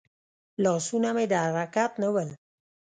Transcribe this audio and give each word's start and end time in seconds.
لاسونه 0.63 1.09
مې 1.15 1.25
د 1.31 1.33
حرکت 1.43 1.91
نه 2.01 2.09
ول. 2.13 2.29